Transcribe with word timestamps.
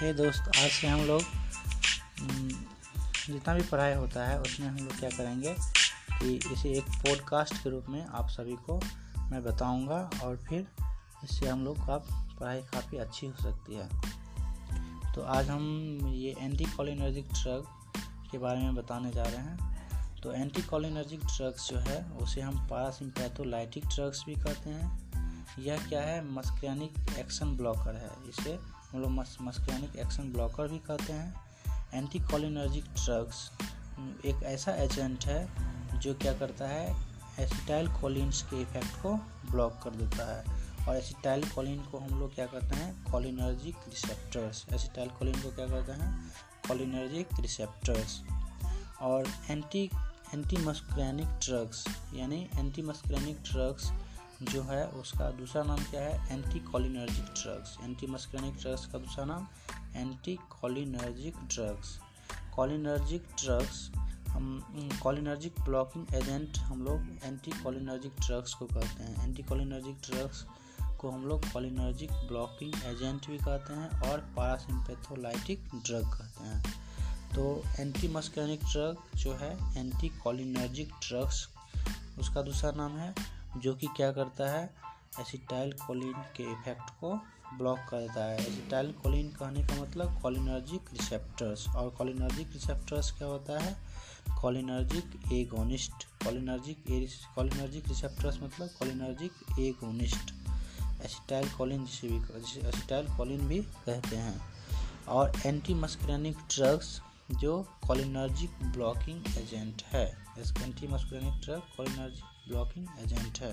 हे 0.00 0.12
दोस्त, 0.12 0.40
आज 0.40 0.70
से 0.70 0.86
हम 0.86 1.00
लोग 1.00 1.22
जितना 3.26 3.54
भी 3.54 3.62
पढ़ाई 3.62 3.94
होता 3.94 4.26
है, 4.26 4.40
उसमें 4.40 4.68
हम 4.68 4.76
लोग 4.76 4.98
क्या 4.98 5.10
करेंगे 5.10 5.54
कि 6.12 6.52
इसे 6.52 6.68
एक 6.68 6.84
पॉडकास्ट 6.84 7.54
के 7.54 7.70
रूप 7.70 7.86
में 7.88 8.06
आप 8.06 8.28
सभी 8.28 8.56
को 8.56 8.80
मैं 9.30 9.42
बताऊँगा 9.44 10.10
और 10.22 10.36
फिर 10.36 10.66
इससे 11.24 11.48
हम 11.48 11.64
लोग 11.64 11.78
का 11.78 11.96
पढ़ाई 12.40 12.60
काफ़ी 12.60 12.98
अच्छी 12.98 13.26
हो 13.26 13.42
सकती 13.42 13.74
है। 13.74 13.88
तो 15.14 15.22
आज 15.22 15.50
हम 15.50 15.98
ये 16.12 16.34
एंटी 16.38 16.64
कॉलिनर्जिक 16.64 17.28
ड्रग 17.28 17.64
के 18.32 18.38
बारे 18.38 18.60
में 18.60 18.74
बताने 18.74 19.10
जा 19.10 19.22
रहे 19.22 19.36
हैं। 19.36 20.20
तो 20.22 20.32
एंटी 20.32 20.62
कॉलिनर्जिक 20.62 21.20
ड्रग्स 21.20 21.70
जो 21.70 21.78
है, 21.78 22.04
उसे 22.04 22.40
हम 22.40 22.68
पारासिम्पैथोलाइटिक 22.68 23.86
ड्रग्स 23.86 24.24
भी 24.26 24.34
कहते 24.34 24.70
हैं। 24.70 25.09
यह 25.58 25.88
क्या 25.88 26.00
है? 26.00 26.24
मस्क्रियानिक 26.24 27.18
एक्शन 27.18 27.56
ब्लॉकर 27.56 27.96
है। 27.96 28.10
इसे 28.28 28.58
हम 28.90 29.00
लोग 29.00 29.10
मस्क्रियानिक 29.40 29.96
एक्शन 29.96 30.32
ब्लॉकर 30.32 30.68
भी 30.68 30.78
कहते 30.78 31.12
हैं। 31.12 31.40
एंटी 31.94 32.18
कॉलिनर्जिक 32.18 32.84
ड्रग्स 32.84 33.50
एक 34.24 34.42
ऐसा 34.42 34.72
एजेंट 34.72 35.24
है 35.24 35.48
जो 35.98 36.14
क्या 36.14 36.32
करता 36.32 36.68
है? 36.68 36.96
एसिटाइल 37.38 37.88
कोलिन्स 37.88 38.42
के 38.42 38.62
इफ़ेक्ट 38.62 38.96
को 39.02 39.14
ब्लॉक 39.50 39.80
कर 39.82 39.90
देता 39.90 40.38
है। 40.38 40.70
और 40.88 40.96
एसिटाइल 40.96 41.48
कोलिन 41.48 41.82
को 41.82 41.98
हम 41.98 42.20
लोग 42.20 42.34
क्या 42.34 42.46
कहते 42.46 42.76
हैं? 42.76 43.04
कॉलिनर्जिक 43.12 43.76
रिसेप्टर्स 43.76 44.66
एसिटाइल 44.72 45.08
कोलिन 45.08 45.40
को 45.40 45.50
क्या 45.50 45.66
कहते 45.66 45.92
हैं? 45.92 46.32
कॉलिनर्जिक 46.68 47.28
रिसेप्टर्स 47.40 48.22
और 49.00 49.28
एंटी 49.50 49.90
एंटी 50.34 50.56
मस्क्रेनिक 50.56 51.26
ड्रग्स 51.26 51.84
यानी 52.14 52.48
एंटी 52.56 52.82
मस्क्रेनिक 52.82 53.36
ड्रग्स 53.42 53.92
जो 54.42 54.62
है, 54.62 54.86
उसका 54.88 55.30
दूसरा 55.30 55.62
नाम 55.62 55.78
क्या 55.84 56.00
है? 56.00 56.32
Anti 56.32 56.60
cholinergic 56.60 57.24
drugs 57.24 57.76
anti 57.82 58.06
muscarinic 58.06 58.54
drugs 58.54 58.86
का 58.86 58.98
दूसरा 58.98 59.24
नाम 59.24 59.46
anti 59.96 60.38
cholinergic 60.50 61.36
drugs 61.36 61.98
cholinergic 62.56 63.22
drugs 63.22 63.90
हम 64.28 64.88
कॉलिनर्जिक 65.02 65.60
ब्लॉकिंग 65.60 66.14
एजेंट 66.14 66.58
हम 66.58 66.82
लोग 66.82 67.06
एंटी 67.24 67.50
कॉलिनर्जिक 67.50 68.12
ड्रग्स 68.26 68.54
को 68.54 68.66
कहते 68.66 69.02
हैं। 69.02 69.24
एंटी 69.24 69.42
कॉलिनर्जिक 69.42 69.94
ड्रग्स 69.94 70.44
को 71.00 71.10
हम 71.10 71.24
लोग 71.24 71.52
कॉलिनर्जिक 71.52 72.12
ब्लॉकिंग 72.12 72.74
एजेंट 72.84 73.26
भी 73.26 73.38
कहते 73.38 73.72
हैं 73.72 74.10
और 74.10 74.20
पारासिम्पेथोलाइटिक 74.36 75.68
ड्रग 75.74 76.04
कहते 76.04 76.44
हैं। 76.44 76.62
तो 77.34 77.62
एंटी 77.80 78.08
मस्क्रेनिक 78.08 78.64
ड्रग 78.64 78.96
जो 79.16 79.34
है 79.34 79.80
एंटी 79.80 80.08
कॉलिनर्जिक 80.08 80.88
ड्रग्स 80.88 81.48
उसका 82.18 82.42
दूसरा 82.42 82.70
नाम 82.70 82.96
है 82.96 83.39
जो 83.56 83.74
कि 83.74 83.86
क्या 83.86 84.12
करता 84.12 84.50
है 84.50 84.74
एसिटाइल 85.20 85.72
कोलिन 85.72 86.12
के 86.12 86.42
इफ़ेक्ट 86.42 86.90
को 86.90 87.16
ब्लॉक 87.58 87.78
कर 87.78 88.00
देता 88.00 88.24
है। 88.24 88.38
एसिटाइल 88.38 88.92
कोलिन 88.92 89.28
कहने 89.28 89.62
का 89.62 89.82
मतलब 89.82 90.20
कॉलिनर्जिक 90.22 90.80
रिसेप्टर्स 90.92 91.68
और 91.68 91.90
कॉलिनर्जिक 91.90 92.52
रिसेप्टर्स 92.52 93.10
क्या 93.10 93.28
होता 93.28 93.60
है? 93.60 93.76
Cholinergic 94.42 95.32
agonist 95.32 96.24
cholinergic 96.24 96.84
cholinergic 97.36 97.88
receptors 97.88 98.42
मतलब 98.42 98.68
कॉलिनर्जिक 98.68 99.32
एगोनिस्ट 99.58 100.34
एसिटाइल 101.02 101.50
कोलिन 101.50 101.86
जिसे 101.86 102.08
भी 102.08 102.16
एसिटाइल 102.68 103.06
कोलिन 103.06 103.48
भी 103.48 103.62
कहते 103.62 104.16
हैं। 104.16 104.40
और 105.08 105.32
एंटी 105.46 105.74
मस्क्रेनिक 105.74 106.36
ड्रग्स 106.36 107.02
जो 107.32 107.66
कॉलिनर्जिक 107.86 108.50
ब्लॉकिंग 108.62 109.26
एजेंट 109.38 109.82
है। 109.82 110.04
Anti 110.62 110.88
muscarinic 110.88 111.34
drug 111.34 111.62
cholinergic 111.76 112.24
blocking 112.48 112.86
agent 112.98 113.38
है। 113.38 113.52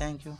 Thank 0.00 0.26
you 0.26 0.32